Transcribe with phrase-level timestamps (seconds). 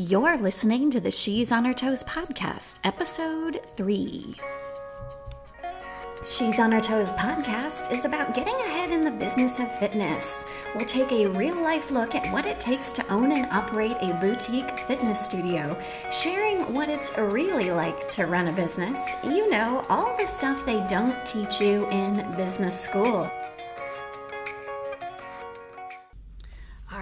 [0.00, 4.36] You're listening to the She's on Her Toes podcast, episode three.
[6.24, 10.44] She's on Her Toes podcast is about getting ahead in the business of fitness.
[10.76, 14.14] We'll take a real life look at what it takes to own and operate a
[14.20, 15.76] boutique fitness studio,
[16.12, 19.00] sharing what it's really like to run a business.
[19.24, 23.28] You know, all the stuff they don't teach you in business school.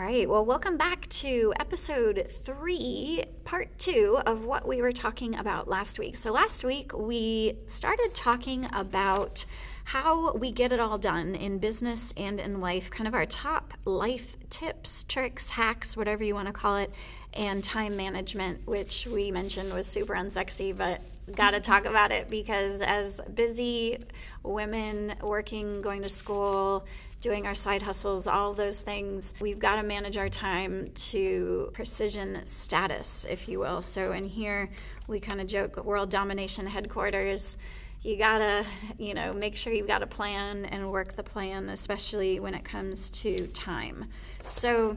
[0.07, 5.66] Right, well, welcome back to episode three, part two of what we were talking about
[5.66, 6.15] last week.
[6.15, 9.45] So, last week we started talking about
[9.82, 13.74] how we get it all done in business and in life, kind of our top
[13.84, 16.93] life tips, tricks, hacks, whatever you want to call it,
[17.34, 21.01] and time management, which we mentioned was super unsexy, but
[21.34, 23.98] got to talk about it because as busy
[24.45, 26.87] women working, going to school,
[27.27, 32.41] doing our side hustles, all those things, we've got to manage our time to precision
[32.47, 33.83] status, if you will.
[33.83, 34.71] So in here,
[35.09, 37.59] we kind of joke world domination headquarters.
[38.02, 38.65] You gotta,
[38.96, 42.65] you know, make sure you've got a plan and work the plan, especially when it
[42.65, 44.05] comes to time.
[44.45, 44.96] So,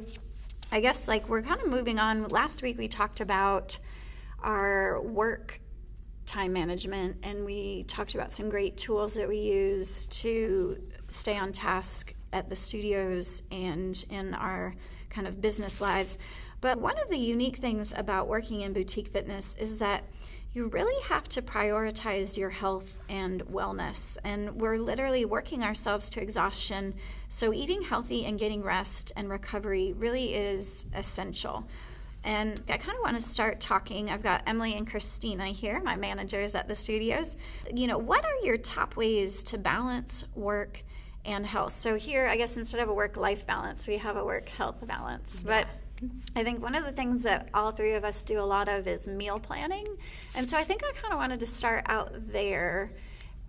[0.71, 2.27] I guess like we're kind of moving on.
[2.27, 3.79] Last week we talked about
[4.43, 5.59] our work
[6.27, 11.51] time management and we talked about some great tools that we use to stay on
[11.51, 14.75] task at the studios and in our
[15.09, 16.17] kind of business lives.
[16.61, 20.03] But one of the unique things about working in boutique fitness is that
[20.51, 24.17] you really have to prioritize your health and wellness.
[24.23, 26.95] And we're literally working ourselves to exhaustion.
[27.29, 31.67] So, eating healthy and getting rest and recovery really is essential.
[32.23, 34.09] And I kind of want to start talking.
[34.09, 37.37] I've got Emily and Christina here, my managers at the studios.
[37.73, 40.83] You know, what are your top ways to balance work
[41.25, 41.73] and health.
[41.73, 45.43] So here, I guess instead of a work-life balance, we have a work-health balance.
[45.45, 45.63] Yeah.
[46.01, 48.69] But I think one of the things that all three of us do a lot
[48.69, 49.85] of is meal planning.
[50.35, 52.93] And so I think I kind of wanted to start out there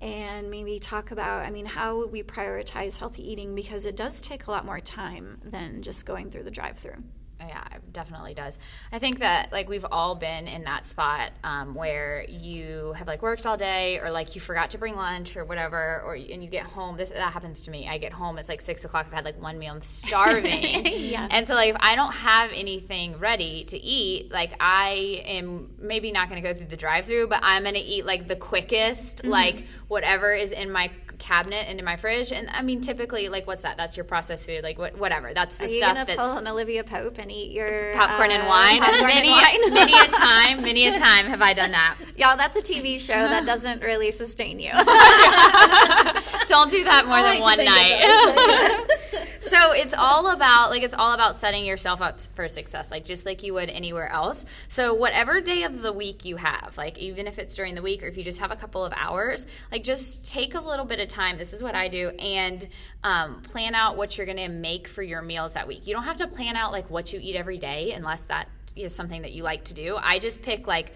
[0.00, 4.46] and maybe talk about, I mean, how we prioritize healthy eating because it does take
[4.46, 7.02] a lot more time than just going through the drive through
[7.48, 8.58] yeah, it definitely does.
[8.92, 13.22] I think that like we've all been in that spot um, where you have like
[13.22, 16.50] worked all day, or like you forgot to bring lunch or whatever, or and you
[16.50, 16.96] get home.
[16.96, 17.88] This that happens to me.
[17.88, 19.06] I get home, it's like six o'clock.
[19.06, 19.72] I've had like one meal.
[19.72, 21.28] I'm starving, yeah.
[21.30, 26.12] and so like if I don't have anything ready to eat, like I am maybe
[26.12, 29.18] not going to go through the drive-through, but I'm going to eat like the quickest,
[29.18, 29.30] mm-hmm.
[29.30, 32.32] like whatever is in my cabinet into my fridge.
[32.32, 33.76] And I mean, typically, like, what's that?
[33.76, 35.32] That's your processed food, like what, whatever.
[35.32, 38.34] That's the Are stuff you that's pull an Olivia Pope and eat your popcorn uh,
[38.34, 38.80] and wine.
[38.80, 39.74] Popcorn many, and wine.
[39.74, 41.96] many a time, many a time have I done that.
[42.16, 44.72] Y'all, that's a TV show that doesn't really sustain you.
[46.48, 49.30] Don't do that more I than like one night.
[49.40, 53.26] so it's all about like it's all about setting yourself up for success, like just
[53.26, 54.44] like you would anywhere else.
[54.68, 58.02] So whatever day of the week you have, like even if it's during the week
[58.02, 61.00] or if you just have a couple of hours, like just take a little bit
[61.00, 61.36] of time.
[61.36, 62.66] This is what I do, and
[63.04, 65.86] um, plan out what you're going to make for your meals that week.
[65.86, 68.94] You don't have to plan out like what you eat every day unless that is
[68.94, 69.98] something that you like to do.
[70.00, 70.92] I just pick like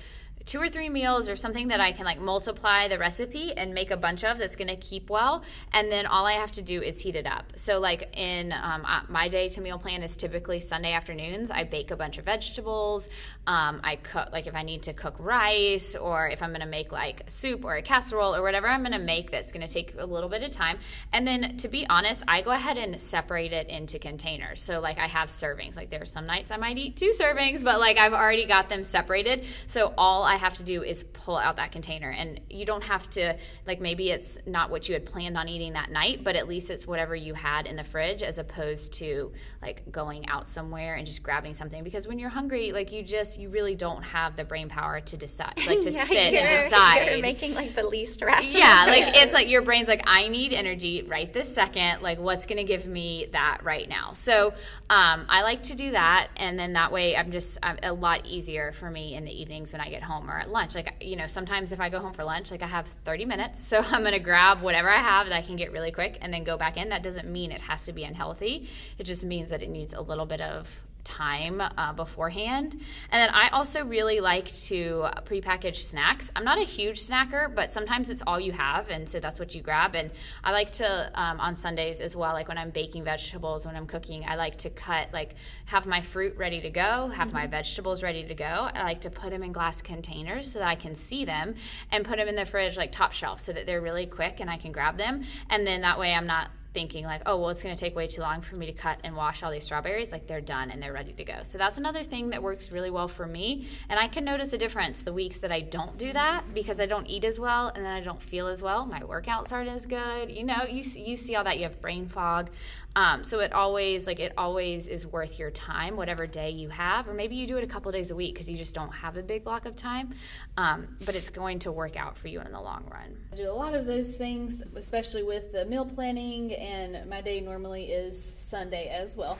[0.47, 3.91] two or three meals or something that I can like multiply the recipe and make
[3.91, 5.43] a bunch of that's going to keep well.
[5.73, 7.53] And then all I have to do is heat it up.
[7.57, 11.51] So, like in um, uh, my day to meal plan is typically Sunday afternoons.
[11.51, 13.09] I bake a bunch of vegetables.
[13.47, 16.67] Um, I cook, like if I need to cook rice or if I'm going to
[16.67, 19.73] make like soup or a casserole or whatever I'm going to make that's going to
[19.73, 20.79] take a little bit of time.
[21.13, 24.63] And then to be honest, I go ahead and separate it into containers.
[24.63, 25.77] So, like I have servings.
[25.77, 28.69] Like there are some nights I might eat two servings, but like I've already got
[28.69, 29.45] them separated.
[29.67, 32.11] So, all I I have to do is pull out that container.
[32.11, 33.37] And you don't have to,
[33.67, 36.71] like, maybe it's not what you had planned on eating that night, but at least
[36.71, 41.07] it's whatever you had in the fridge as opposed to, like, going out somewhere and
[41.07, 41.83] just grabbing something.
[41.85, 45.17] Because when you're hungry, like, you just, you really don't have the brain power to
[45.17, 47.07] decide, like, to yeah, sit and decide.
[47.11, 49.07] You're making, like, the least rational Yeah, choices.
[49.15, 52.03] like, it's like your brain's like, I need energy right this second.
[52.03, 54.13] Like, what's going to give me that right now?
[54.13, 54.53] So
[54.91, 56.29] um, I like to do that.
[56.37, 59.73] And then that way I'm just I'm, a lot easier for me in the evenings
[59.73, 60.75] when I get home or at lunch.
[60.75, 63.65] Like, you know, sometimes if I go home for lunch, like I have 30 minutes,
[63.67, 66.33] so I'm going to grab whatever I have that I can get really quick and
[66.33, 66.89] then go back in.
[66.89, 68.69] That doesn't mean it has to be unhealthy.
[68.99, 70.69] It just means that it needs a little bit of
[71.05, 72.73] time uh, beforehand.
[73.11, 76.31] And then I also really like to prepackage snacks.
[76.35, 79.55] I'm not a huge snacker, but sometimes it's all you have, and so that's what
[79.55, 79.95] you grab.
[79.95, 80.11] And
[80.43, 83.87] I like to um, on Sundays as well, like when I'm baking vegetables, when I'm
[83.87, 85.35] cooking, I like to cut like
[85.67, 87.37] have my fruit ready to go, have mm-hmm.
[87.37, 88.71] my vegetables ready to go.
[88.75, 91.55] I like to put them in glass containers so that I can see them,
[91.91, 94.51] and put them in the fridge like top shelf so that they're really quick and
[94.51, 95.25] I can grab them.
[95.51, 98.07] And then that way I'm not thinking like, oh, well, it's going to take way
[98.07, 100.13] too long for me to cut and wash all these strawberries.
[100.13, 101.37] Like they're done and they're ready to go.
[101.45, 103.69] So that's another thing that works really well for me.
[103.89, 106.87] And I can notice a difference the weeks that I don't do that because I
[106.87, 108.85] don't eat as well and then I don't feel as well.
[108.85, 110.31] My workouts aren't as good.
[110.31, 111.59] You know, you you see all that.
[111.59, 112.51] You have brain fog.
[112.97, 117.09] Um, so it always like it always is worth your time, whatever day you have,
[117.09, 119.17] or maybe you do it a couple days a week because you just don't have
[119.17, 120.15] a big block of time.
[120.57, 123.17] Um, but it's going to work out for you in the long run.
[123.33, 127.41] I do a lot of those things, especially with the meal planning, and my day
[127.41, 129.39] normally is Sunday as well.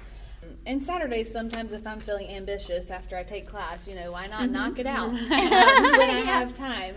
[0.67, 4.51] And Saturdays, sometimes if I'm feeling ambitious after I take class, you know, why not
[4.51, 6.97] knock it out when I have time?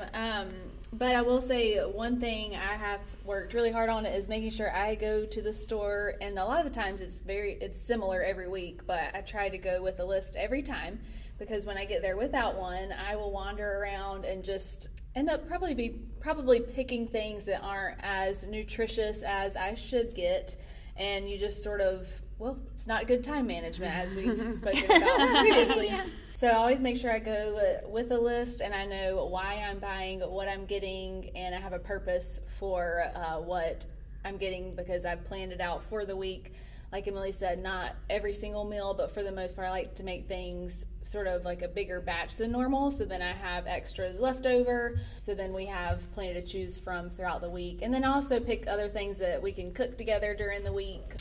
[0.93, 4.73] But I will say one thing I have worked really hard on is making sure
[4.73, 8.23] I go to the store, and a lot of the times it's very it's similar
[8.23, 10.99] every week, but I try to go with a list every time
[11.37, 15.47] because when I get there without one, I will wander around and just end up
[15.47, 20.55] probably be probably picking things that aren't as nutritious as I should get,
[20.95, 22.07] and you just sort of
[22.39, 25.87] well, it's not good time management as we've spoken about previously.
[25.87, 26.05] yeah.
[26.33, 29.79] So I always make sure I go with a list and I know why I'm
[29.79, 33.85] buying, what I'm getting, and I have a purpose for uh, what
[34.23, 36.53] I'm getting because I've planned it out for the week.
[36.91, 40.03] Like Emily said, not every single meal, but for the most part, I like to
[40.03, 42.91] make things sort of like a bigger batch than normal.
[42.91, 44.99] So then I have extras left over.
[45.17, 47.79] So then we have plenty to choose from throughout the week.
[47.81, 51.15] And then I also pick other things that we can cook together during the week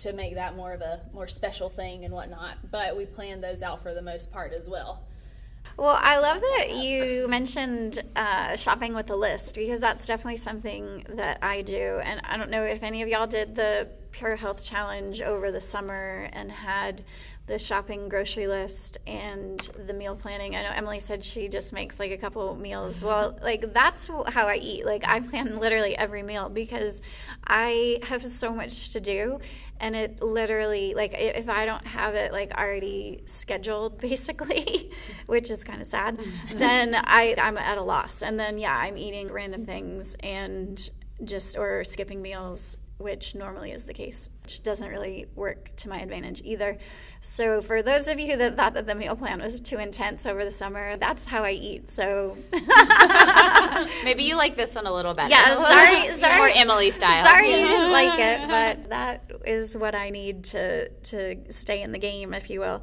[0.00, 2.56] to make that more of a more special thing and whatnot.
[2.70, 5.02] But we plan those out for the most part as well.
[5.76, 11.06] Well, I love that you mentioned uh, shopping with a list because that's definitely something
[11.10, 12.00] that I do.
[12.02, 15.60] And I don't know if any of y'all did the Pure Health Challenge over the
[15.60, 17.02] summer and had
[17.50, 20.54] the shopping grocery list and the meal planning.
[20.54, 23.02] I know Emily said she just makes like a couple meals.
[23.02, 24.86] Well, like that's how I eat.
[24.86, 27.02] Like I plan literally every meal because
[27.44, 29.40] I have so much to do
[29.80, 34.92] and it literally like if I don't have it like already scheduled basically,
[35.26, 36.20] which is kind of sad,
[36.54, 38.22] then I I'm at a loss.
[38.22, 40.88] And then yeah, I'm eating random things and
[41.24, 46.00] just or skipping meals which normally is the case, which doesn't really work to my
[46.00, 46.76] advantage either.
[47.22, 50.44] So, for those of you that thought that the meal plan was too intense over
[50.44, 51.90] the summer, that's how I eat.
[51.90, 52.36] So,
[54.04, 55.30] maybe you like this one a little better.
[55.30, 55.54] Yeah,
[56.10, 57.24] sorry, sorry, more Emily style.
[57.24, 61.92] Sorry, you didn't like it, but that is what I need to to stay in
[61.92, 62.82] the game, if you will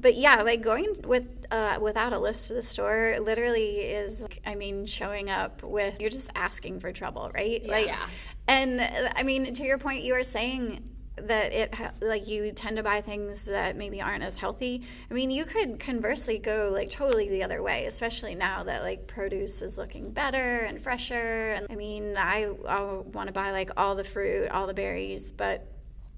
[0.00, 4.54] but yeah, like going with uh, without a list to the store literally is, I
[4.54, 7.62] mean, showing up with you're just asking for trouble, right?
[7.62, 7.70] Yeah.
[7.70, 8.06] Like, yeah.
[8.48, 8.80] And
[9.14, 10.82] I mean, to your point, you were saying
[11.22, 14.82] that it like you tend to buy things that maybe aren't as healthy.
[15.10, 19.06] I mean, you could conversely go like totally the other way, especially now that like
[19.06, 21.52] produce is looking better and fresher.
[21.52, 25.32] And I mean, I, I want to buy like all the fruit, all the berries,
[25.32, 25.66] but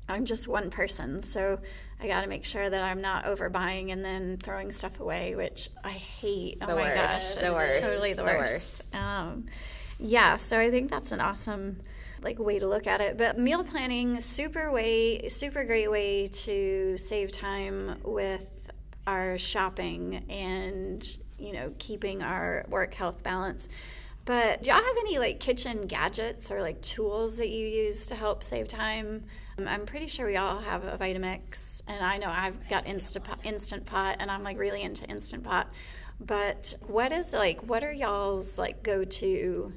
[0.08, 1.60] I'm just one person, so
[2.00, 5.68] I got to make sure that I'm not overbuying and then throwing stuff away, which
[5.84, 6.58] I hate.
[6.62, 7.36] Oh the my worst.
[7.36, 7.80] gosh, the worst.
[7.80, 8.88] totally the, the worst.
[8.92, 8.96] worst.
[8.96, 9.46] Um,
[9.98, 11.80] yeah, so I think that's an awesome
[12.22, 13.16] like way to look at it.
[13.16, 18.46] But meal planning, super way, super great way to save time with
[19.06, 23.68] our shopping and you know keeping our work health balance.
[24.24, 28.14] But do y'all have any like kitchen gadgets or like tools that you use to
[28.14, 29.24] help save time?
[29.58, 33.24] Um, I'm pretty sure we all have a Vitamix, and I know I've got Instant
[33.24, 35.68] Pot, Instant Pot, and I'm like really into Instant Pot.
[36.20, 39.72] But what is like, what are y'all's like go to?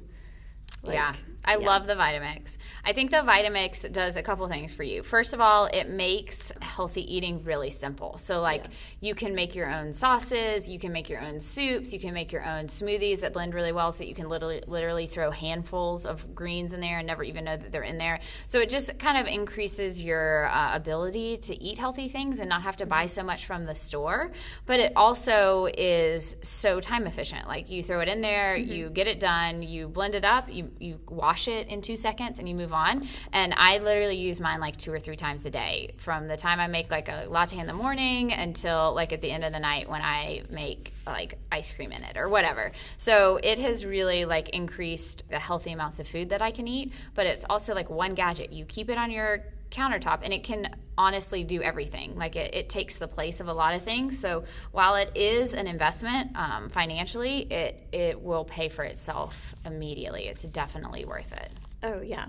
[0.82, 1.14] Like, yeah.
[1.44, 1.66] I yeah.
[1.66, 2.56] love the Vitamix.
[2.84, 5.02] I think the Vitamix does a couple things for you.
[5.02, 8.18] First of all, it makes healthy eating really simple.
[8.18, 8.70] So, like, yeah.
[9.00, 12.32] you can make your own sauces, you can make your own soups, you can make
[12.32, 16.06] your own smoothies that blend really well, so that you can literally, literally throw handfuls
[16.06, 18.20] of greens in there and never even know that they're in there.
[18.46, 22.62] So, it just kind of increases your uh, ability to eat healthy things and not
[22.62, 24.32] have to buy so much from the store.
[24.66, 27.48] But it also is so time efficient.
[27.48, 28.72] Like, you throw it in there, mm-hmm.
[28.72, 31.96] you get it done, you blend it up, you, you wash wash it in two
[31.96, 33.08] seconds and you move on.
[33.32, 36.60] And I literally use mine like two or three times a day from the time
[36.60, 39.58] I make like a latte in the morning until like at the end of the
[39.58, 42.70] night when I make like ice cream in it or whatever.
[42.98, 46.92] So it has really like increased the healthy amounts of food that I can eat,
[47.16, 48.52] but it's also like one gadget.
[48.52, 52.68] You keep it on your countertop and it can honestly do everything like it, it,
[52.68, 56.70] takes the place of a lot of things so while it is an investment um,
[56.70, 61.50] financially it it will pay for itself immediately it's definitely worth it
[61.82, 62.26] oh yeah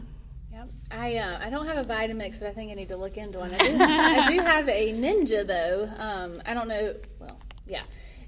[0.52, 0.70] Yep.
[0.92, 3.40] I uh, I don't have a Vitamix, but I think I need to look into
[3.40, 3.54] one.
[3.54, 5.90] I do, I do have a Ninja though.
[5.98, 6.96] Um, I don't know.
[7.20, 7.38] Well,
[7.68, 7.84] yeah,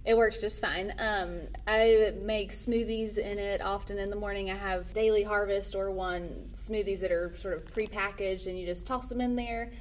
[0.08, 0.94] It works just fine.
[1.00, 4.50] Um, I make smoothies in it often in the morning.
[4.50, 8.88] I have Daily Harvest or one smoothies that are sort of prepackaged, and you just
[8.88, 9.74] toss them in there.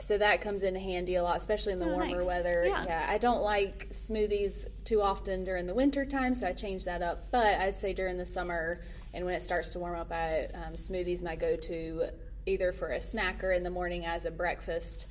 [0.00, 2.24] So that comes in handy a lot, especially in the Oh, warmer nice.
[2.24, 2.64] weather.
[2.66, 3.06] Yeah.
[3.06, 7.30] I don't like smoothies too often during the winter time, so I change that up.
[7.30, 8.80] But I'd say during the summer
[9.12, 12.06] and when it starts to warm up, I um, smoothies my go-to
[12.46, 15.06] either for a snack or in the morning as a breakfast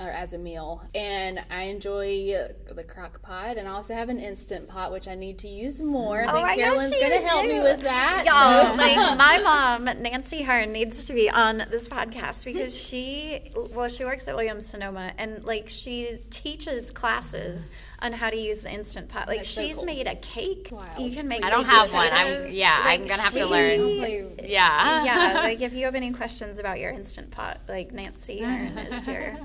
[0.00, 0.82] or as a meal.
[0.94, 5.14] And I enjoy the crock pot, and I also have an instant pot, which I
[5.14, 6.22] need to use more.
[6.22, 8.24] Oh, I Oh think gosh, Carolyn's going to help me with that.
[8.26, 13.88] Y'all, like my mom, Nancy Hearn, needs to be on this podcast because she, well,
[13.88, 18.72] she works at Williams Sonoma and like she teaches classes on how to use the
[18.72, 19.26] instant pot.
[19.28, 19.84] Like That's so she's cool.
[19.84, 20.68] made a cake.
[20.70, 20.86] Wow.
[20.98, 21.42] You can make.
[21.44, 22.08] I don't baked have one.
[22.12, 22.52] I'm potatoes.
[22.52, 22.80] yeah.
[22.84, 24.38] I'm gonna have to learn.
[24.42, 25.04] Yeah.
[25.04, 29.06] yeah, like if you have any questions about your instant pot, like Nancy Hearn is
[29.06, 29.36] your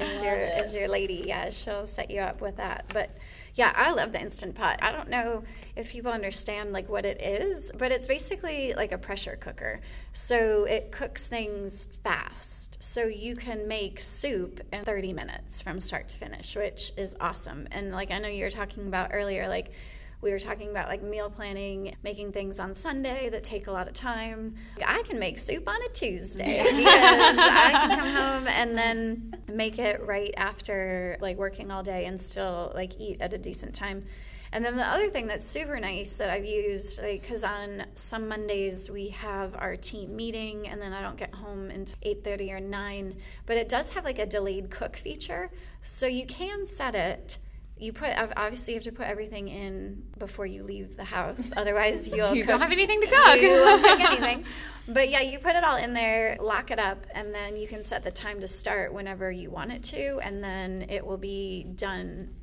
[0.00, 0.64] is your Love it.
[0.66, 1.24] is your lady.
[1.26, 2.86] Yeah, she'll set you up with that.
[2.92, 3.10] But
[3.54, 4.78] yeah, I love the instant pot.
[4.80, 5.44] I don't know
[5.76, 9.80] if people understand like what it is, but it's basically like a pressure cooker.
[10.12, 12.82] So it cooks things fast.
[12.82, 17.68] So you can make soup in 30 minutes from start to finish, which is awesome.
[17.70, 19.72] And like I know you were talking about earlier, like
[20.22, 23.88] we were talking about like meal planning, making things on Sunday that take a lot
[23.88, 24.54] of time.
[24.86, 29.80] I can make soup on a Tuesday because I can come home and then make
[29.80, 34.04] it right after like working all day and still like eat at a decent time.
[34.54, 38.28] And then the other thing that's super nice that I've used, like, because on some
[38.28, 42.52] Mondays we have our team meeting, and then I don't get home until eight thirty
[42.52, 43.16] or nine.
[43.46, 45.50] But it does have like a delayed cook feature,
[45.80, 47.38] so you can set it
[47.82, 51.50] you put obviously you have to put everything in before you leave the house.
[51.56, 53.40] Otherwise you'll You cook, don't have anything to cook.
[53.40, 54.44] you won't cook anything.
[54.88, 57.84] But yeah you put it all in there lock it up and then you can
[57.84, 61.62] set the time to start whenever you want it to and then it will be
[61.76, 62.34] done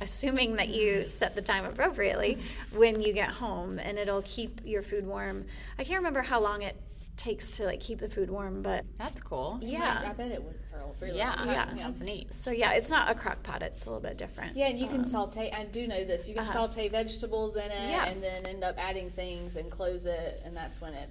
[0.00, 1.08] assuming that you mm-hmm.
[1.08, 2.38] set the time appropriately
[2.72, 5.44] when you get home and it'll keep your food warm.
[5.78, 6.76] I can't remember how long it
[7.20, 9.58] takes to like keep the food warm but That's cool.
[9.62, 10.54] yeah I bet it would
[10.98, 11.34] for really Yeah.
[11.36, 11.48] long.
[11.48, 11.68] Yeah.
[11.76, 12.32] That's neat.
[12.32, 14.86] so yeah it's not a crock pot it's a little bit different Yeah, and you
[14.86, 15.50] can saute.
[15.52, 16.26] I do know this.
[16.26, 16.52] You can uh-huh.
[16.52, 18.06] saute vegetables in it, Yeah.
[18.06, 21.10] and then end up adding things and close it, and that's when it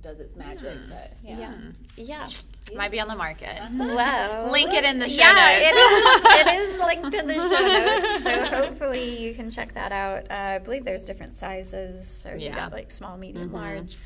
[0.00, 0.78] does its magic.
[0.88, 1.70] But yeah, Mm-hmm.
[1.96, 3.56] yeah yeah Might be on the market.
[3.76, 5.66] Well, Link it in the show yeah, notes.
[5.66, 6.24] it is.
[6.40, 10.30] It is linked in the show notes, so hopefully you can check that out.
[10.30, 12.54] Uh, I believe there's different sizes, so you Yeah.
[12.54, 13.54] got like small, medium, Mhm.
[13.54, 13.96] large.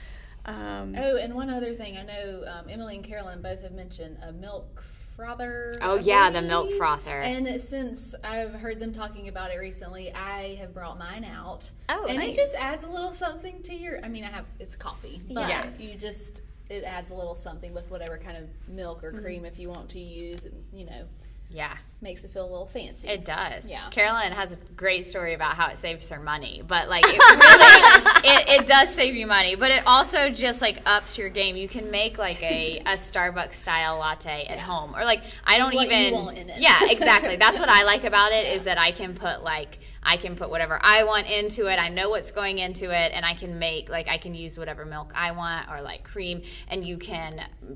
[0.46, 4.18] Um, Oh, and one other thing, I know um, Emily and Carolyn both have mentioned
[4.26, 4.82] a milk
[5.16, 5.76] frother.
[5.82, 7.20] Oh, I yeah, the milk frother.
[7.22, 11.70] And since I've heard them talking about it recently, I have brought mine out.
[11.88, 12.34] Oh, and nice.
[12.34, 14.04] it just adds a little something to your.
[14.04, 15.68] I mean, I have it's coffee, but Yeah.
[15.78, 19.58] you just it adds a little something with whatever kind of milk or cream if
[19.58, 20.46] you want to use.
[20.72, 21.04] You know,
[21.48, 23.08] Yeah, makes it feel a little fancy.
[23.08, 23.66] it does.
[23.66, 23.88] Yeah.
[23.90, 28.42] Carolyn has a great story about how it saves her money, but like it really,
[28.58, 31.56] it, it does save you money, but it also just like ups your game.
[31.56, 35.74] You can make like a, a Starbucks style latte at home, or like I don't
[35.74, 36.14] What even.
[36.14, 36.58] want in it.
[36.58, 37.36] Yeah, exactly.
[37.36, 40.50] That's what I like about it is that I can put like I can put
[40.50, 41.76] whatever I want into it.
[41.76, 44.84] I know what's going into it, and I can make like I can use whatever
[44.84, 47.32] milk I want or like cream, and you can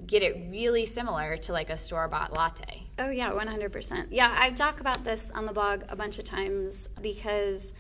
[0.06, 2.84] get it really similar to like a store bought latte.
[3.00, 4.12] Oh yeah, one hundred percent.
[4.12, 7.74] Yeah, I talk about this on the blog a bunch of times because,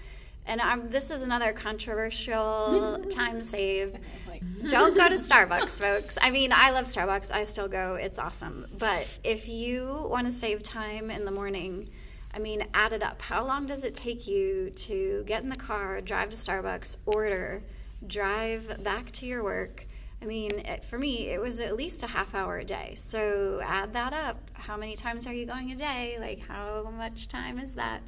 [0.46, 3.94] and I'm, this is another controversial time save.
[4.68, 6.18] Don't go to Starbucks, folks.
[6.20, 7.30] I mean, I love Starbucks.
[7.30, 7.94] I still go.
[7.94, 8.66] It's awesome.
[8.78, 11.90] But if you want to save time in the morning,
[12.32, 13.20] I mean, add it up.
[13.22, 17.62] How long does it take you to get in the car, drive to Starbucks, order,
[18.06, 19.86] drive back to your work?
[20.22, 22.94] I mean, it, for me, it was at least a half hour a day.
[22.94, 24.50] So add that up.
[24.52, 26.18] How many times are you going a day?
[26.20, 28.02] Like, how much time is that?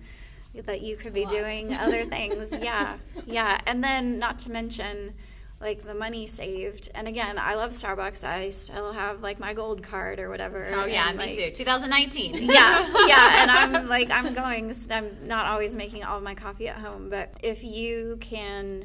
[0.54, 2.56] That you could be doing other things.
[2.62, 2.98] yeah.
[3.24, 3.58] Yeah.
[3.66, 5.14] And then, not to mention,
[5.62, 6.90] like the money saved.
[6.94, 8.24] And again, I love Starbucks.
[8.24, 10.68] I still have like my gold card or whatever.
[10.74, 11.50] Oh yeah, and, me like, too.
[11.52, 12.34] 2019.
[12.50, 14.74] yeah, yeah, and I'm like I'm going.
[14.90, 18.84] I'm not always making all of my coffee at home, but if you can,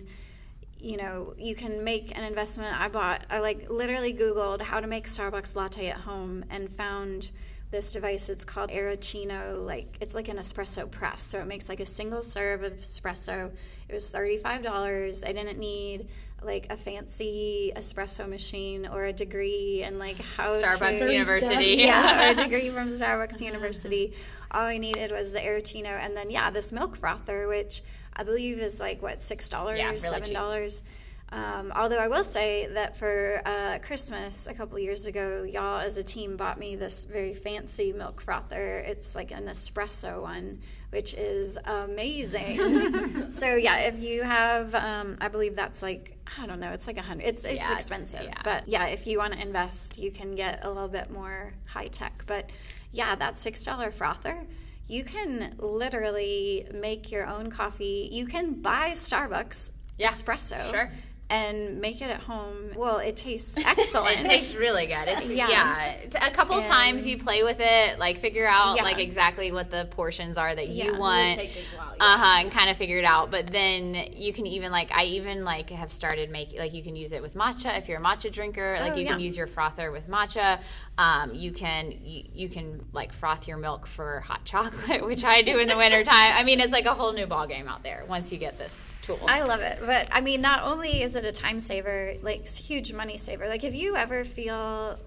[0.79, 2.79] you know, you can make an investment.
[2.79, 3.25] I bought.
[3.29, 7.31] I like literally Googled how to make Starbucks latte at home and found
[7.71, 8.29] this device.
[8.29, 9.65] It's called Aracino.
[9.65, 13.51] Like it's like an espresso press, so it makes like a single serve of espresso.
[13.89, 15.23] It was thirty five dollars.
[15.23, 16.07] I didn't need
[16.43, 21.75] like a fancy espresso machine or a degree and like how Starbucks to, University.
[21.77, 24.13] yeah, or a degree from Starbucks University.
[24.51, 27.83] All I needed was the Aracino, and then yeah, this milk frother, which
[28.15, 30.83] I believe is like what six dollars, Yeah, really seven dollars.
[31.29, 35.97] Um, although I will say that for uh, Christmas a couple years ago, y'all as
[35.97, 38.77] a team bought me this very fancy milk frother.
[38.79, 43.29] It's like an espresso one, which is amazing.
[43.31, 46.97] so yeah, if you have, um, I believe that's like I don't know, it's like
[46.97, 47.25] a hundred.
[47.27, 48.41] It's it's Yeah, it's- expensive, yeah.
[48.45, 51.87] but yeah, if you want to invest, you can get a little bit more high
[51.87, 52.23] tech.
[52.25, 52.51] But
[52.93, 54.45] yeah, that six dollar frother.
[54.89, 58.07] You can literally make your own coffee.
[58.09, 60.89] You can buy Starbucks Yeah, espresso sure.
[61.29, 62.71] And make it at home.
[62.75, 64.21] Well, it tastes excellent.
[64.21, 65.07] It tastes really good.
[65.07, 65.49] It's, Yeah.
[65.49, 65.95] yeah.
[66.09, 68.83] T- A couple And- times you play with it, like figure out Yeah.
[68.83, 70.85] like exactly what the portions are that Yeah.
[70.85, 71.35] you It want.
[71.35, 72.03] take a while, yeah.
[72.05, 72.35] Uh huh.
[72.39, 73.29] And kind of figure it out.
[73.29, 76.95] But then you can even like I even like have started making like you can
[76.95, 78.77] use it with matcha if you're a matcha drinker.
[78.79, 80.61] Like Oh, you can use your frother with matcha.
[80.97, 85.41] Um, you can you, you can like froth your milk for hot chocolate, which I
[85.41, 86.31] do in the wintertime.
[86.33, 88.93] I mean, it's like a whole new ball game out there once you get this
[89.07, 89.19] tool.
[89.27, 89.79] I love it.
[89.85, 93.47] But I mean, not only is it a time saver, like huge money saver.
[93.47, 94.99] Like if you ever feel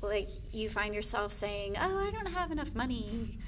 [0.00, 3.38] like you find yourself saying, "Oh, I don't have enough money,"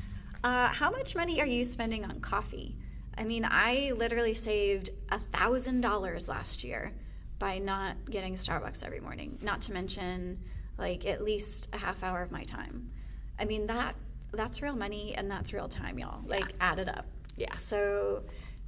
[0.45, 2.77] uh, how much money are you spending on coffee?
[3.17, 6.93] I mean, I literally saved a thousand dollars last year
[7.39, 9.39] by not getting Starbucks every morning.
[9.43, 10.39] Not to mention,
[10.79, 12.91] like at least a half hour of my time.
[13.39, 13.95] I mean that
[14.33, 16.21] that's real money and that's real time, y'all.
[16.27, 17.07] Like add it up.
[17.37, 17.53] Yeah.
[17.53, 18.23] So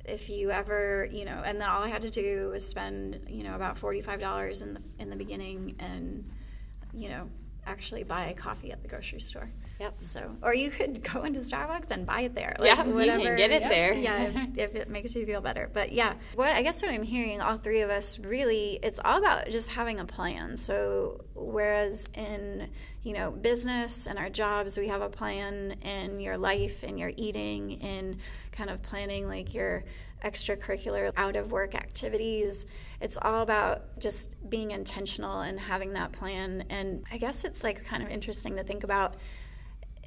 [0.04, 3.44] if you ever, you know, and then all I had to do was spend, you
[3.44, 6.28] know, about forty-five dollars in the in the beginning, and
[6.92, 7.28] you know,
[7.66, 9.49] actually buy a coffee at the grocery store.
[9.78, 9.99] Yep.
[10.02, 12.56] So, or you could go into Starbucks and buy it there.
[12.61, 13.94] Yeah, you can get it there.
[13.94, 15.71] Yeah, if, if it makes you feel better.
[15.73, 19.18] But yeah, what I guess what I'm hearing, all three of us really, it's all
[19.18, 20.56] about just having a plan.
[20.56, 22.71] So whereas in
[23.02, 27.12] you know business and our jobs, we have a plan in your life and your
[27.16, 28.16] eating and
[28.52, 29.85] kind of planning like your
[30.25, 32.66] extracurricular out of work activities.
[33.00, 36.64] It's all about just being intentional and having that plan.
[36.71, 39.16] And I guess it's like kind of interesting to think about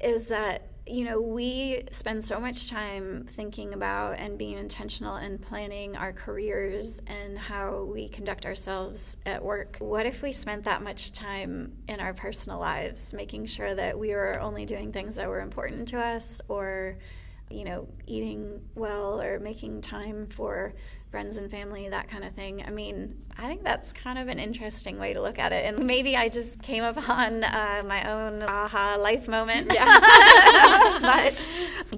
[0.02, 5.40] is that you know we spend so much time thinking about and being intentional and
[5.40, 9.76] planning our careers and how we conduct ourselves at work.
[9.80, 14.10] What if we spent that much time in our personal lives making sure that we
[14.10, 16.98] were only doing things that were important to us or
[17.50, 20.74] you know eating well or making time for
[21.10, 22.64] friends and family that kind of thing.
[22.66, 25.64] I mean i think that's kind of an interesting way to look at it.
[25.66, 29.72] And maybe i just came upon uh, my own aha life moment.
[29.72, 30.98] Yeah.
[31.00, 31.34] but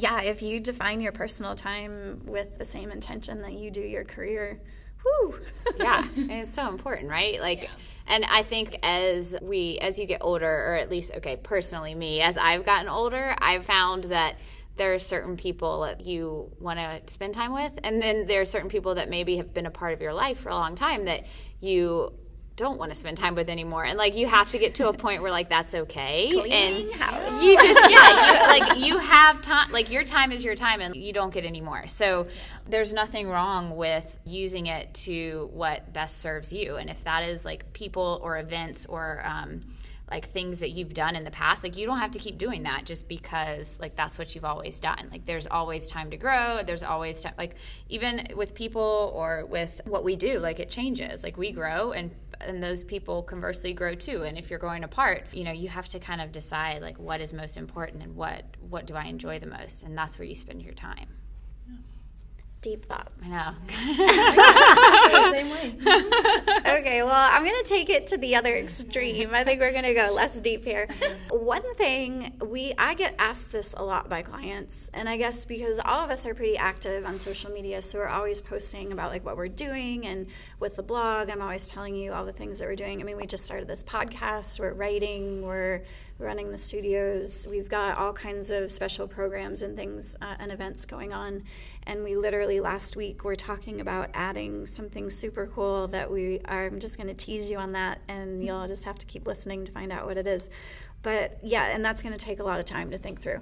[0.01, 4.05] yeah if you define your personal time with the same intention that you do your
[4.05, 4.61] career
[5.03, 5.41] whew.
[5.79, 7.41] yeah and it's so important right?
[7.41, 7.71] Like
[8.09, 12.21] and i think as we as you get older or at least okay personally me
[12.21, 14.37] as i've gotten older i've found that
[14.79, 18.45] there are certain people that you want to spend time with and then there are
[18.47, 21.05] certain people that maybe have been a part of your life for a long time
[21.05, 21.25] that
[21.61, 22.13] you
[22.59, 23.85] don't want to spend time with anymore.
[23.85, 26.29] And like you have to get to a point where like that's okay.
[26.33, 27.33] Cleaning and house.
[27.43, 30.95] you just yeah you, like you have time like your time is your time and
[30.95, 31.87] you don't get any more.
[31.87, 32.27] So
[32.69, 36.77] there's nothing wrong with using it to what best serves you.
[36.77, 39.63] And if that is like people or events or um,
[40.11, 42.63] like things that you've done in the past like you don't have to keep doing
[42.63, 45.09] that just because like that's what you've always done.
[45.11, 46.63] Like there's always time to grow.
[46.65, 47.57] There's always time like
[47.89, 51.23] even with people or with what we do like it changes.
[51.23, 54.23] Like we grow and and those people conversely grow too.
[54.23, 57.21] And if you're growing apart you know you have to kind of decide like what
[57.21, 59.83] is most important and what what do i enjoy the most?
[59.83, 61.18] And that's where you spend your time
[62.69, 63.55] deep thoughts i know
[65.33, 65.75] same way.
[66.79, 69.35] okay, well, I'm going to take it to the other extreme.
[69.35, 70.89] I think we're going to go less deep here.
[71.31, 75.79] One thing we I get asked this a lot by clients, and I guess because
[75.85, 79.25] all of us are pretty active on social media, so we're always posting about like
[79.25, 80.27] what we're doing and
[80.61, 83.01] with the blog, I'm always telling you all the things that we're doing.
[83.01, 85.83] I mean, we just started this podcast, we're writing, we're
[86.19, 87.47] running the studios.
[87.49, 91.45] We've got all kinds of special programs and things uh, and events going on.
[91.85, 96.67] And we literally last week were talking about adding something super cool that we are.
[96.67, 99.65] I'm just going to tease you on that, and you'll just have to keep listening
[99.65, 100.51] to find out what it is.
[101.03, 103.41] But yeah, and that's going to take a lot of time to think through.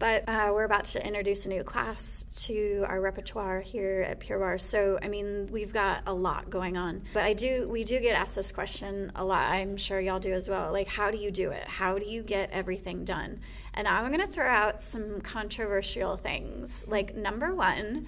[0.00, 4.38] But uh, we're about to introduce a new class to our repertoire here at Pure
[4.38, 4.58] Barre.
[4.58, 7.02] So I mean, we've got a lot going on.
[7.12, 9.52] But I do, we do get asked this question a lot.
[9.52, 10.72] I'm sure y'all do as well.
[10.72, 11.68] Like, how do you do it?
[11.68, 13.40] How do you get everything done?
[13.74, 16.86] And I'm going to throw out some controversial things.
[16.88, 18.06] Like number one,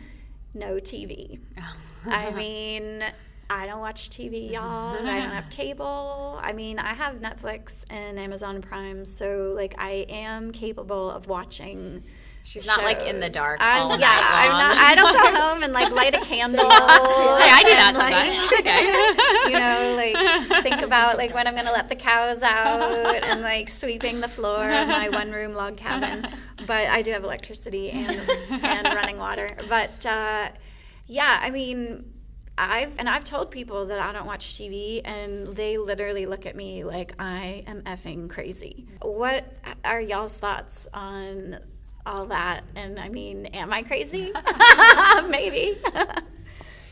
[0.54, 1.40] no TV.
[2.06, 3.04] I mean.
[3.52, 4.96] I don't watch TV, y'all.
[4.96, 6.40] I don't have cable.
[6.42, 12.02] I mean, I have Netflix and Amazon Prime, so like I am capable of watching.
[12.44, 14.76] She's not like in the dark I'm, all yeah, night I'm not.
[14.78, 16.68] I don't go home and like light a candle.
[16.68, 18.52] hey, I do that and, like, sometimes.
[18.60, 19.50] okay.
[19.52, 23.42] you know, like think about like when I'm going to let the cows out and
[23.42, 26.26] like sweeping the floor of my one room log cabin.
[26.66, 28.18] But I do have electricity and
[28.50, 29.58] and running water.
[29.68, 30.48] But uh,
[31.06, 32.12] yeah, I mean,
[32.70, 36.56] I've and I've told people that I don't watch TV, and they literally look at
[36.56, 38.86] me like I am effing crazy.
[39.00, 39.44] What
[39.84, 41.58] are y'all's thoughts on
[42.04, 42.64] all that?
[42.74, 44.32] And I mean, am I crazy?
[45.28, 45.78] Maybe.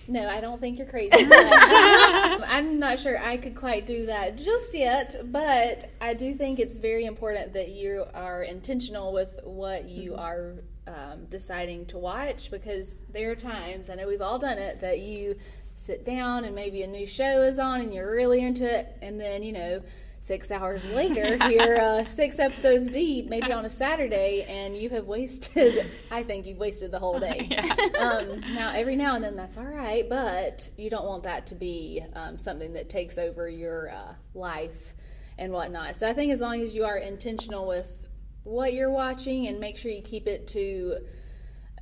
[0.08, 1.12] No, I don't think you're crazy.
[1.30, 6.78] I'm not sure I could quite do that just yet, but I do think it's
[6.78, 10.20] very important that you are intentional with what you mm-hmm.
[10.20, 10.54] are
[10.88, 14.98] um, deciding to watch because there are times, I know we've all done it, that
[14.98, 15.36] you
[15.80, 19.18] sit down and maybe a new show is on and you're really into it, and
[19.18, 19.82] then, you know,
[20.20, 25.06] six hours later, you're uh, six episodes deep, maybe on a Saturday, and you have
[25.06, 27.48] wasted, I think you've wasted the whole day.
[27.60, 27.74] Yeah.
[27.98, 31.54] Um, now, every now and then that's all right, but you don't want that to
[31.54, 34.94] be um, something that takes over your uh, life
[35.38, 35.96] and whatnot.
[35.96, 38.06] So I think as long as you are intentional with
[38.44, 40.98] what you're watching and make sure you keep it to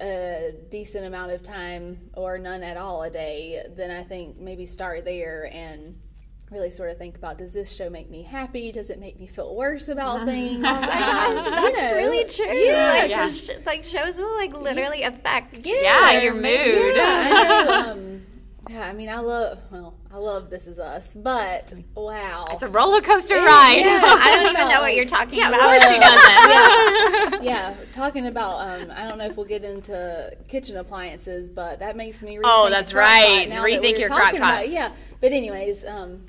[0.01, 4.67] a decent amount of time or none at all a day, then I think maybe
[4.67, 5.99] start there and
[6.51, 8.73] really sort of think about does this show make me happy?
[8.73, 10.59] Does it make me feel worse about things?
[10.59, 12.47] oh my gosh, that's you know, really true.
[12.47, 13.31] Yeah, like, yeah.
[13.31, 16.97] Sh- like shows will like literally affect yeah, yeah your mood.
[16.97, 18.08] Yeah, I know, um,
[18.69, 22.69] yeah, I mean, I love well, I love This Is Us, but wow, it's a
[22.69, 23.81] roller coaster ride.
[23.81, 25.61] Yeah, I don't even know what you're talking yeah, about.
[25.61, 27.43] Of course she doesn't.
[27.45, 27.75] yeah.
[27.75, 31.97] yeah, talking about um, I don't know if we'll get into kitchen appliances, but that
[31.97, 33.49] makes me rethink oh, that's right.
[33.49, 34.71] Rethink that your crock pots.
[34.71, 36.25] Yeah, but anyways, um,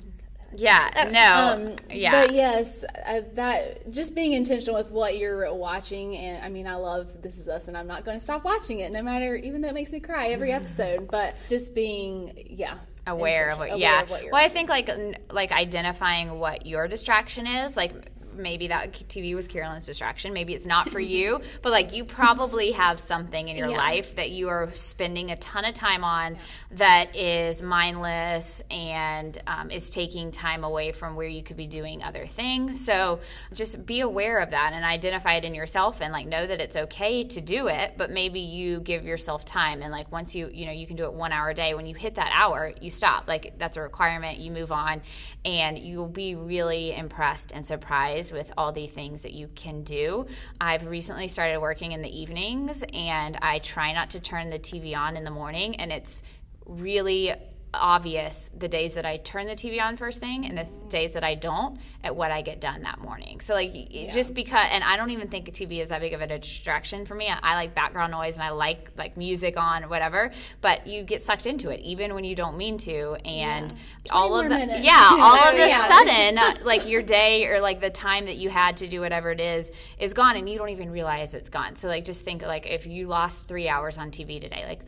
[0.54, 2.26] yeah, uh, no, um, yeah.
[2.26, 6.74] But yes, uh, that just being intentional with what you're watching, and I mean, I
[6.74, 9.60] love This Is Us, and I'm not going to stop watching it, no matter, even
[9.60, 11.08] though it makes me cry every episode.
[11.10, 14.02] But just being, yeah, aware of what, yeah.
[14.02, 14.90] Of what well, I think like
[15.30, 17.92] like identifying what your distraction is, like
[18.34, 20.32] maybe that TV was Carolyn's distraction.
[20.32, 23.76] Maybe it's not for you, but like you probably have something in your yeah.
[23.76, 26.36] life that you are spending a ton of time on
[26.72, 32.02] that is mindless and um, is taking time away from where you could be doing
[32.02, 32.84] other things.
[32.84, 33.20] So
[33.52, 36.76] just be aware of that and identify it in yourself and like know that it's
[36.76, 40.66] okay to do it, but maybe you give yourself time and like once you, you
[40.66, 41.74] know, you can do it one hour a day.
[41.74, 43.28] When you hit that hour, you stop.
[43.28, 44.38] Like that's a requirement.
[44.38, 45.02] You move on
[45.44, 50.26] and you'll be really impressed and surprised with all the things that you can do.
[50.60, 54.94] I've recently started working in the evenings and I try not to turn the TV
[54.96, 56.22] on in the morning and it's
[56.66, 57.32] really
[57.72, 61.22] obvious the days that I turn the TV on first thing and the days that
[61.22, 63.40] I don't at what I get done that morning.
[63.40, 64.10] So like yeah.
[64.10, 67.06] just because and I don't even think a TV is that big of a distraction
[67.06, 67.28] for me.
[67.28, 71.22] I, I, like background noise and I like like music on whatever, but you get
[71.22, 73.72] sucked into it even when you don't mean to and
[74.04, 74.12] yeah.
[74.12, 74.84] all of the minutes.
[74.84, 75.88] yeah, all of a yeah.
[75.88, 79.30] sudden uh, like your day or like the time that you had to do whatever
[79.30, 81.76] it is is gone and you don't even realize it's gone.
[81.76, 84.80] So like just think like if you lost 3 hours on TV today, like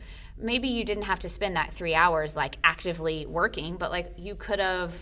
[0.43, 4.35] maybe you didn't have to spend that three hours like actively working, but like you
[4.35, 4.93] could have,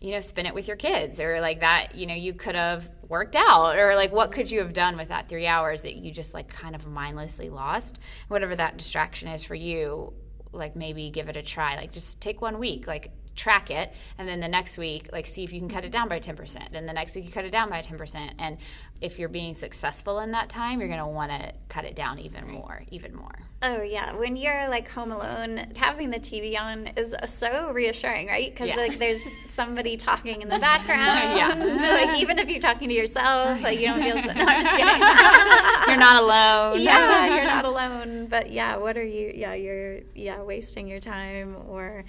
[0.00, 2.88] you know, spent it with your kids or like that, you know, you could have
[3.08, 6.12] worked out or like what could you have done with that three hours that you
[6.12, 7.98] just like kind of mindlessly lost?
[8.28, 10.12] Whatever that distraction is for you,
[10.52, 11.76] like maybe give it a try.
[11.76, 15.42] Like just take one week, like track it and then the next week like see
[15.42, 17.50] if you can cut it down by 10% then the next week you cut it
[17.50, 18.58] down by 10% and
[19.00, 22.18] if you're being successful in that time you're going to want to cut it down
[22.18, 23.34] even more even more.
[23.62, 24.14] Oh yeah.
[24.14, 28.52] When you're like home alone having the tv on is so reassuring right?
[28.52, 28.76] Because yeah.
[28.76, 33.60] like there's somebody talking in the background yeah like even if you're talking to yourself
[33.62, 35.88] like you don't feel so, no, i'm just kidding.
[35.88, 36.80] You're not alone.
[36.80, 38.26] Yeah you're not alone.
[38.26, 42.04] But yeah what are you yeah you're yeah wasting your time or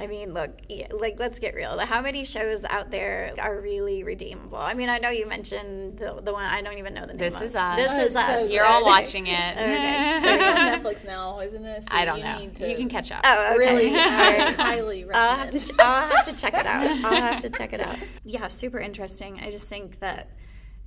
[0.00, 0.50] I mean, look,
[0.92, 1.78] like let's get real.
[1.80, 4.56] How many shows out there are really redeemable?
[4.56, 7.18] I mean, I know you mentioned the, the one I don't even know the name.
[7.18, 7.42] This of.
[7.42, 7.76] is us.
[7.76, 8.26] This oh, is us.
[8.26, 9.56] So You're all watching it.
[9.58, 10.20] okay.
[10.24, 11.82] it's on Netflix now, isn't it?
[11.82, 12.38] So I don't know.
[12.40, 13.20] you can catch up.
[13.24, 13.58] Oh, okay.
[13.58, 13.94] really?
[13.94, 15.16] I highly recommend.
[15.16, 17.04] I'll have, to, I'll have to check it out.
[17.04, 17.98] I'll have to check it out.
[18.24, 19.38] Yeah, super interesting.
[19.40, 20.30] I just think that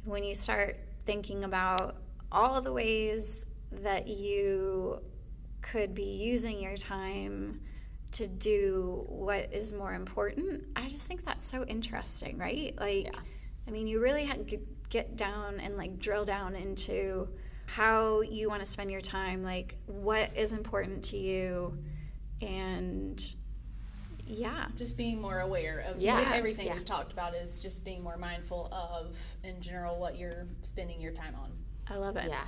[0.05, 1.97] when you start thinking about
[2.31, 3.45] all the ways
[3.83, 5.01] that you
[5.61, 7.59] could be using your time
[8.13, 10.63] to do what is more important.
[10.75, 12.73] I just think that's so interesting, right?
[12.79, 13.19] Like, yeah.
[13.67, 17.29] I mean, you really have to get down and like drill down into
[17.65, 21.77] how you want to spend your time, like what is important to you,
[22.41, 23.35] and
[24.25, 26.31] yeah, just being more aware of yeah.
[26.33, 26.75] everything yeah.
[26.75, 31.11] we've talked about is just being more mindful of, in general, what you're spending your
[31.11, 31.51] time on.
[31.87, 32.29] I love it.
[32.29, 32.43] Yeah.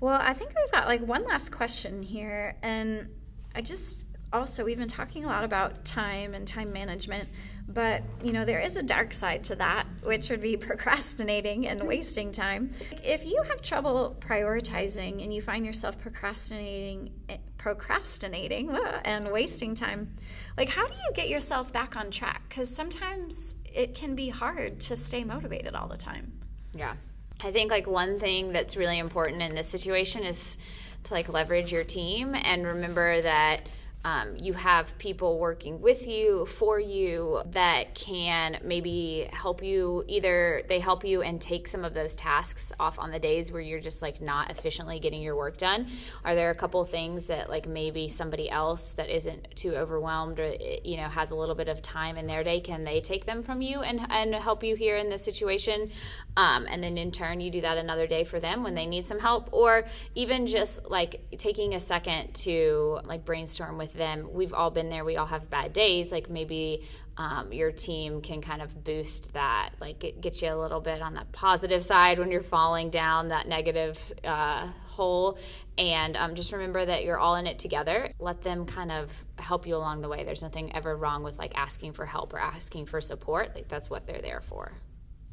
[0.00, 3.08] Well, I think we've got like one last question here, and
[3.54, 7.28] I just also we've been talking a lot about time and time management,
[7.68, 11.80] but you know there is a dark side to that, which would be procrastinating and
[11.82, 12.72] wasting time.
[13.02, 18.70] If you have trouble prioritizing and you find yourself procrastinating, eh, procrastinating
[19.04, 20.16] and wasting time,
[20.56, 22.42] like how do you get yourself back on track?
[22.48, 26.32] Because sometimes it can be hard to stay motivated all the time.
[26.74, 26.94] Yeah.
[27.42, 30.58] I think like one thing that's really important in this situation is
[31.04, 33.62] to like leverage your team and remember that
[34.02, 40.62] um, you have people working with you for you that can maybe help you either
[40.68, 43.80] they help you and take some of those tasks off on the days where you're
[43.80, 45.86] just like not efficiently getting your work done.
[46.24, 50.54] Are there a couple things that like maybe somebody else that isn't too overwhelmed or
[50.82, 53.42] you know has a little bit of time in their day can they take them
[53.42, 55.90] from you and and help you here in this situation?
[56.38, 59.06] Um, and then in turn you do that another day for them when they need
[59.06, 59.50] some help.
[59.52, 59.84] Or
[60.14, 64.28] even just like taking a second to like brainstorm with them.
[64.32, 65.04] We've all been there.
[65.04, 66.12] We all have bad days.
[66.12, 70.54] Like maybe um, your team can kind of boost that like get, get, you a
[70.54, 75.38] little bit on the positive side when you're falling down that negative uh, hole.
[75.76, 78.10] And um, just remember that you're all in it together.
[78.18, 80.24] Let them kind of help you along the way.
[80.24, 83.54] There's nothing ever wrong with like asking for help or asking for support.
[83.54, 84.72] Like that's what they're there for.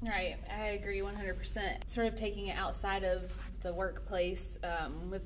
[0.02, 1.90] Right, I agree 100%.
[1.90, 5.24] Sort of taking it outside of the workplace um, with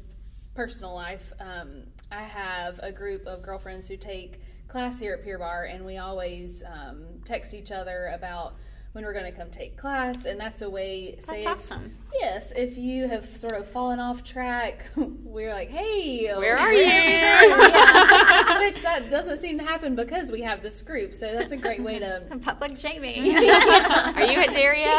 [0.53, 1.31] personal life.
[1.39, 5.85] Um, I have a group of girlfriends who take class here at Pure Barre, and
[5.85, 8.55] we always um, text each other about
[8.93, 11.15] when we're going to come take class, and that's a way.
[11.19, 11.95] Say that's if, awesome.
[12.19, 16.83] Yes, if you have sort of fallen off track, we're like, "Hey, where are you?"
[18.65, 21.81] Which that doesn't seem to happen because we have this group, so that's a great
[21.81, 23.33] way to public shaming.
[23.33, 24.91] Are you at Dario?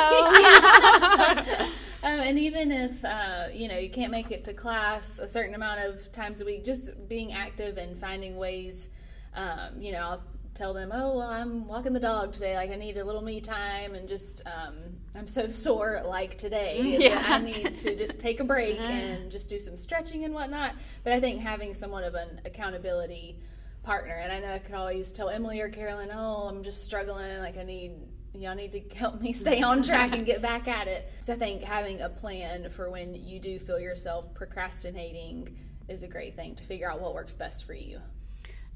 [2.05, 5.55] Um, and even if uh, you know you can't make it to class a certain
[5.55, 8.89] amount of times a week, just being active and finding ways.
[9.35, 10.23] Um, you know, I'll
[10.55, 12.55] tell them, oh, well, I'm walking the dog today.
[12.55, 14.75] Like, I need a little me time and just, um,
[15.15, 16.99] I'm so sore like today.
[17.03, 17.25] Yeah.
[17.27, 18.91] I need to just take a break uh-huh.
[18.91, 20.75] and just do some stretching and whatnot.
[21.05, 23.39] But I think having somewhat of an accountability
[23.83, 27.39] partner, and I know I could always tell Emily or Carolyn, oh, I'm just struggling.
[27.39, 27.93] Like, I need,
[28.35, 31.11] y'all need to help me stay on track and get back at it.
[31.21, 35.55] So I think having a plan for when you do feel yourself procrastinating
[35.89, 38.01] is a great thing to figure out what works best for you.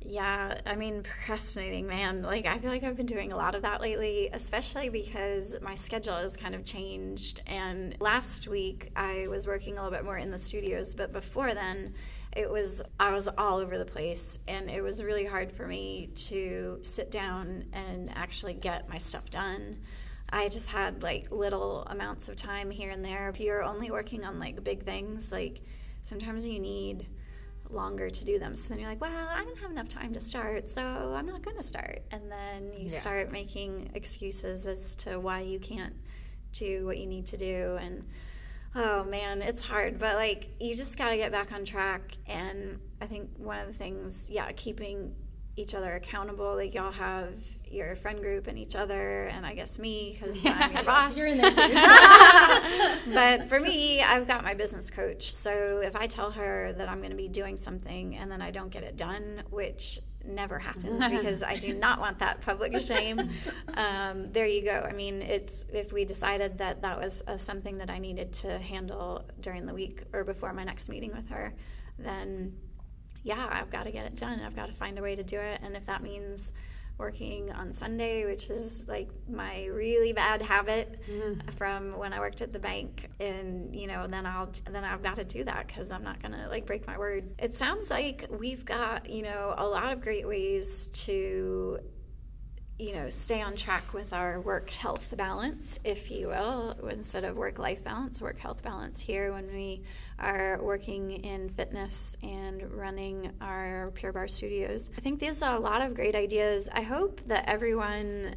[0.08, 2.22] Yeah, I mean, procrastinating, man.
[2.22, 5.74] Like, I feel like I've been doing a lot of that lately, especially because my
[5.74, 7.40] schedule has kind of changed.
[7.46, 11.54] And last week, I was working a little bit more in the studios, but before
[11.54, 11.94] then,
[12.36, 14.38] it was, I was all over the place.
[14.46, 19.30] And it was really hard for me to sit down and actually get my stuff
[19.30, 19.78] done.
[20.30, 23.28] I just had like little amounts of time here and there.
[23.28, 25.62] If you're only working on like big things, like
[26.02, 27.06] sometimes you need
[27.70, 28.54] longer to do them.
[28.56, 31.42] So then you're like, well, I don't have enough time to start, so I'm not
[31.42, 32.02] going to start.
[32.10, 33.00] And then you yeah.
[33.00, 35.94] start making excuses as to why you can't
[36.52, 37.76] do what you need to do.
[37.80, 38.04] And
[38.76, 42.16] oh man, it's hard, but like you just got to get back on track.
[42.26, 45.14] And I think one of the things, yeah, keeping
[45.56, 46.54] each other accountable.
[46.54, 47.32] Like y'all have
[47.64, 50.56] your friend group and each other, and I guess me because yeah.
[50.60, 51.16] I'm your boss.
[51.16, 53.10] You're in there too.
[53.14, 55.32] but for me, I've got my business coach.
[55.32, 58.50] So if I tell her that I'm going to be doing something and then I
[58.50, 63.30] don't get it done, which never happens because I do not want that public shame.
[63.74, 64.86] Um, there you go.
[64.88, 68.58] I mean, it's if we decided that that was uh, something that I needed to
[68.58, 71.54] handle during the week or before my next meeting with her,
[71.98, 72.56] then
[73.22, 74.40] yeah, I've got to get it done.
[74.40, 75.60] I've got to find a way to do it.
[75.62, 76.52] And if that means
[76.98, 81.48] working on Sunday, which is like my really bad habit mm-hmm.
[81.50, 85.16] from when I worked at the bank, and you know, then I'll then I've got
[85.16, 87.34] to do that because I'm not gonna like break my word.
[87.38, 91.80] It sounds like we've got you know a lot of great ways to
[92.78, 97.36] you know, stay on track with our work health balance, if you will, instead of
[97.36, 99.82] work life balance, work health balance here when we
[100.18, 104.90] are working in fitness and running our Pure Barre studios.
[104.96, 106.68] I think these are a lot of great ideas.
[106.70, 108.34] I hope that everyone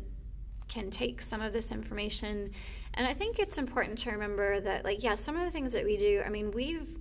[0.70, 2.52] can take some of this information.
[2.94, 5.84] And I think it's important to remember that, like, yeah, some of the things that
[5.84, 6.96] we do, I mean, we've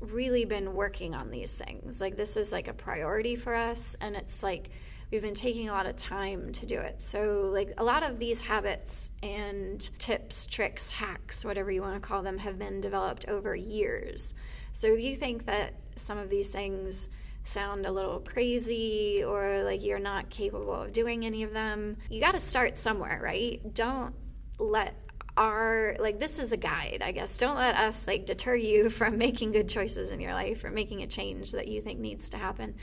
[0.00, 2.02] really been working on these things.
[2.02, 4.70] Like, this is like a priority for us, and it's like,
[5.12, 7.00] we've been taking a lot of time to do it.
[7.00, 12.00] So, like a lot of these habits and tips, tricks, hacks, whatever you want to
[12.00, 14.34] call them, have been developed over years.
[14.72, 17.10] So, if you think that some of these things
[17.44, 22.20] sound a little crazy or like you're not capable of doing any of them, you
[22.20, 23.60] got to start somewhere, right?
[23.74, 24.14] Don't
[24.58, 24.94] let
[25.36, 29.16] our like this is a guide i guess don't let us like deter you from
[29.16, 32.36] making good choices in your life or making a change that you think needs to
[32.36, 32.74] happen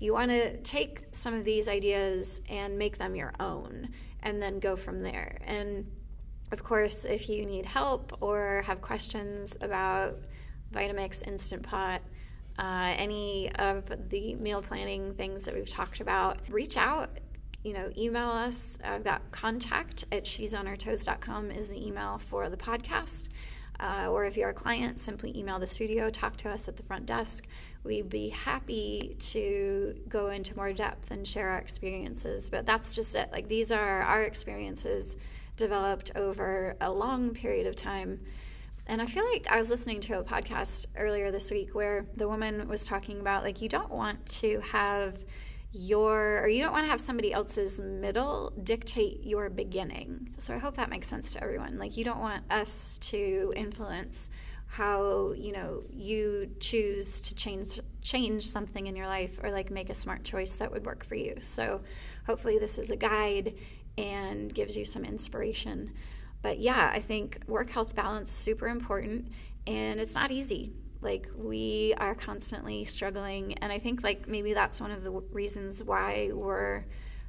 [0.00, 3.90] you want to take some of these ideas and make them your own
[4.22, 5.38] and then go from there.
[5.44, 5.86] And
[6.52, 10.18] of course, if you need help or have questions about
[10.72, 12.00] Vitamix, Instant Pot,
[12.58, 17.10] uh, any of the meal planning things that we've talked about, reach out.
[17.62, 18.78] You know, email us.
[18.82, 23.28] I've got contact at she'sonhertoes.com is the email for the podcast.
[23.80, 26.82] Uh, or if you're a client, simply email the studio, talk to us at the
[26.82, 27.46] front desk.
[27.82, 32.50] We'd be happy to go into more depth and share our experiences.
[32.50, 33.30] But that's just it.
[33.32, 35.16] Like, these are our experiences
[35.56, 38.20] developed over a long period of time.
[38.86, 42.28] And I feel like I was listening to a podcast earlier this week where the
[42.28, 45.16] woman was talking about like, you don't want to have
[45.72, 50.34] your or you don't want to have somebody else's middle dictate your beginning.
[50.38, 51.78] So I hope that makes sense to everyone.
[51.78, 54.30] Like you don't want us to influence
[54.66, 59.90] how, you know, you choose to change change something in your life or like make
[59.90, 61.36] a smart choice that would work for you.
[61.40, 61.82] So
[62.26, 63.54] hopefully this is a guide
[63.96, 65.92] and gives you some inspiration.
[66.42, 69.28] But yeah, I think work health balance super important
[69.66, 73.54] and it's not easy like we are constantly struggling.
[73.54, 76.84] And i think like maybe that's one of the reasons why we're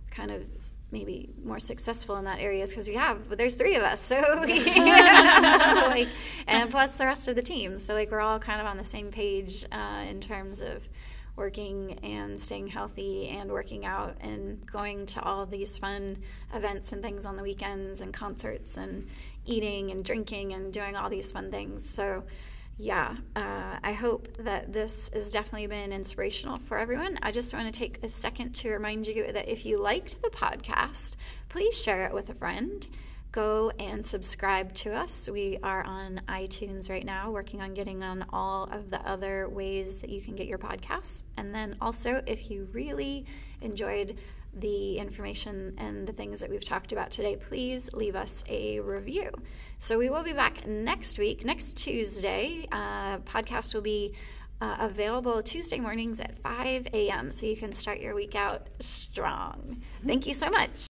[0.10, 0.44] kind of
[0.92, 4.02] maybe more successful in that area is because we have but there's three of us
[4.02, 6.10] so like
[6.48, 7.80] and plus the rest of the team.
[7.80, 10.88] So like we're all kind of on the same page uh, in terms of
[11.36, 16.18] working and staying healthy and working out and going to all these fun
[16.54, 19.08] events and things on the weekends and concerts and
[19.46, 21.88] eating and drinking and doing all these fun things.
[21.88, 22.24] So
[22.82, 27.20] yeah, uh, I hope that this has definitely been inspirational for everyone.
[27.22, 30.30] I just want to take a second to remind you that if you liked the
[30.30, 31.15] podcast,
[31.48, 32.88] please share it with a friend.
[33.32, 35.30] Go and subscribe to us.
[35.30, 40.02] We are on iTunes right now, working on getting on all of the other ways
[40.02, 41.22] that you can get your podcasts.
[41.38, 43.28] And then also, if you really
[43.62, 44.17] enjoyed
[44.56, 49.30] the information and the things that we've talked about today, please leave us a review.
[49.82, 52.67] So we will be back next week, next Tuesday.
[52.72, 54.13] Uh, podcast will be
[54.62, 57.32] uh, available Tuesday mornings at 5 a.m.
[57.32, 59.82] So you can start your week out strong.
[60.06, 60.91] Thank you so much.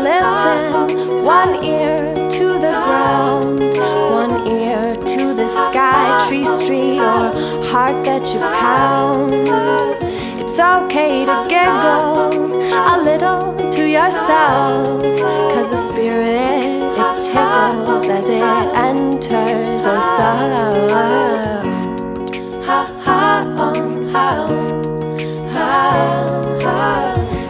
[0.00, 3.60] Listen, one ear to the ground,
[4.12, 7.30] one ear to the sky, tree, street, or
[7.64, 9.32] heart that you pound.
[10.40, 12.32] It's okay to giggle
[12.72, 15.02] a little to yourself,
[15.54, 16.62] cause the spirit
[16.98, 18.42] it tickles as it
[18.76, 19.98] enters ha
[23.00, 23.22] ha.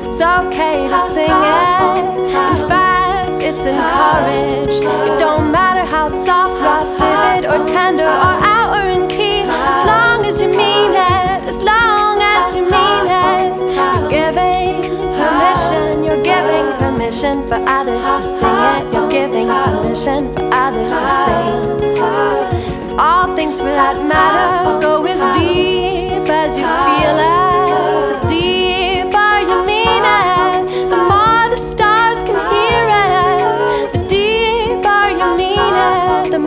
[0.04, 2.11] It's okay to sing it.
[2.32, 4.82] In fact, it's encouraged.
[4.82, 9.86] It don't matter how soft, rough, vivid, or tender, or out or in key, as
[9.86, 11.38] long as you mean it.
[11.52, 14.82] As long as you mean it, you're giving
[15.20, 16.04] permission.
[16.04, 18.82] You're giving permission for others to sing it.
[18.94, 22.98] You're giving permission for others to sing.
[22.98, 27.41] All things that matter go as deep as you feel it.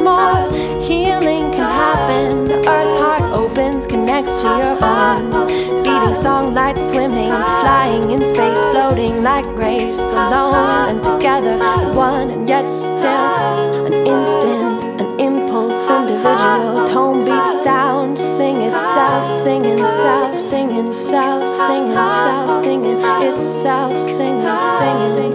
[0.06, 0.46] more
[0.86, 2.48] healing can happen.
[2.48, 5.48] The earth heart opens, connects to your own.
[5.84, 11.58] Beating song, light swimming, flying in space, floating like grace, alone and together,
[11.98, 16.88] one and yet still an instant, an impulse, individual.
[16.94, 23.02] Tone beat sound, sing itself, singing self, singing self, singing self, singing
[23.32, 25.34] itself, singing, singing.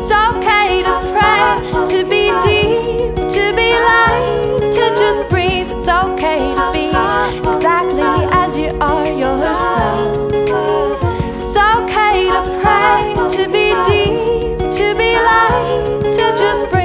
[0.00, 1.44] It's okay to pray,
[1.92, 3.19] to be deep
[3.50, 5.68] to be light, to just breathe.
[5.70, 6.86] It's okay to be
[7.48, 10.32] exactly as you are yourself.
[11.42, 16.79] It's okay to pray, to be deep, to be light, to just breathe.